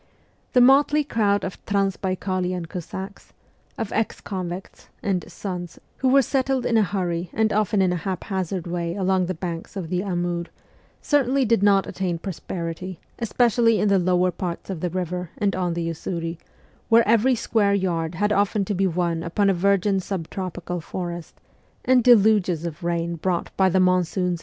The 0.53 0.61
motley 0.61 1.03
crowd 1.03 1.43
of 1.43 1.63
Transbaikalian 1.63 2.67
Cossacks, 2.67 3.33
of 3.77 3.91
ex 3.91 4.19
convicts, 4.19 4.89
and' 5.03 5.23
sons/ 5.31 5.77
who 5.97 6.09
were 6.09 6.23
settled 6.23 6.65
in 6.65 6.75
a 6.75 6.81
hurry 6.81 7.29
and 7.33 7.53
often 7.53 7.83
in 7.83 7.93
a 7.93 7.97
haphazard 7.97 8.65
way 8.65 8.95
along 8.95 9.27
the 9.27 9.35
banks 9.35 9.75
of 9.75 9.89
the 9.89 10.01
Amur 10.03 10.37
r 10.39 10.45
certainly 11.03 11.45
did 11.45 11.61
not 11.61 11.85
attain 11.85 12.17
prosperity, 12.17 12.99
especially 13.19 13.77
in 13.79 13.89
the 13.89 13.99
lower 13.99 14.31
parts 14.31 14.71
of 14.71 14.79
the 14.79 14.89
river 14.89 15.29
and 15.37 15.55
on 15.55 15.75
the 15.75 15.87
Usuri, 15.87 16.39
where 16.89 17.07
every 17.07 17.35
square 17.35 17.75
yard 17.75 18.15
had 18.15 18.33
often 18.33 18.65
to 18.65 18.73
be 18.73 18.87
won 18.87 19.21
upon 19.21 19.51
a 19.51 19.53
virgin 19.53 19.99
sub 19.99 20.31
tropical 20.31 20.81
forest, 20.81 21.39
and 21.85 22.03
deluges 22.03 22.65
of 22.65 22.83
rain 22.83 23.17
brought 23.17 23.55
by 23.55 23.69
the 23.69 23.79
monsoons. 23.79 24.39